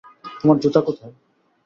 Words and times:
তোমার 0.39 0.57
জুতা 0.59 0.81
কোথায়? 0.81 1.13